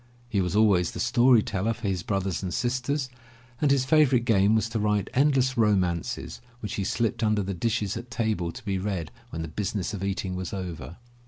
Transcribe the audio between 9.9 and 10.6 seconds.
of eating was